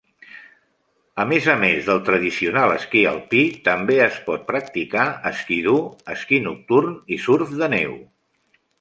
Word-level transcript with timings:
A 1.23 1.27
més 1.31 1.49
a 1.53 1.53
més 1.63 1.89
del 1.89 2.01
tradicional 2.07 2.73
esquí 2.77 3.03
alpí, 3.11 3.43
també 3.69 3.99
es 4.09 4.19
pot 4.31 4.49
practicar 4.51 5.07
ski-doo, 5.43 5.87
esquí 6.19 6.45
nocturn 6.51 7.01
i 7.19 7.25
surf 7.29 7.59
de 7.65 7.75
neu. 7.81 7.99